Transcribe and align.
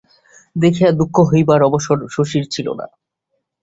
দেখিয়া 0.55 0.89
দুঃখ 0.91 1.15
হইবার 1.29 1.59
অবসর 1.63 1.97
শশীর 2.07 2.43
ছিল 2.53 2.67
না। 2.73 2.85